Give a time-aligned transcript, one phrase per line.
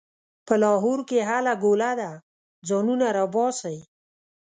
[0.47, 2.11] په لاهور کې هله ګوله ده؛
[2.67, 3.77] ځانونه راباسئ.